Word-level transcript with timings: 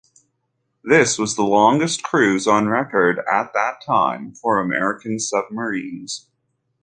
This 0.83 1.19
was 1.19 1.35
the 1.35 1.43
longest 1.43 2.01
cruise 2.01 2.47
on 2.47 2.67
record, 2.67 3.19
at 3.31 3.53
that 3.53 3.83
time, 3.85 4.33
for 4.33 4.59
American 4.59 5.19
submarines. 5.19 6.27